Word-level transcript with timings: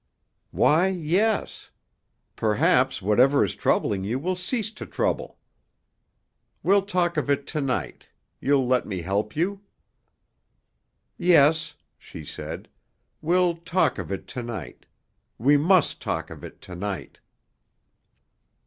"Why, 0.49 0.87
yes. 0.87 1.69
Perhaps 2.35 3.03
whatever 3.03 3.43
is 3.43 3.53
troubling 3.53 4.03
you 4.03 4.17
will 4.17 4.35
cease 4.35 4.71
to 4.71 4.87
trouble. 4.87 5.37
We'll 6.63 6.81
talk 6.81 7.17
of 7.17 7.29
it 7.29 7.45
to 7.53 7.61
night? 7.61 8.07
You'll 8.39 8.65
let 8.65 8.87
me 8.87 9.03
help 9.03 9.35
you?" 9.35 9.61
"Yes," 11.19 11.75
she 11.99 12.25
said, 12.25 12.67
"we'll 13.21 13.57
talk 13.57 13.99
of 13.99 14.11
it 14.11 14.25
to 14.29 14.41
night. 14.41 14.87
We 15.37 15.55
must 15.55 16.01
talk 16.01 16.31
of 16.31 16.43
it 16.43 16.61
to 16.61 16.73
night." 16.75 17.19